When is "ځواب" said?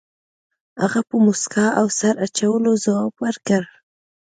2.83-3.13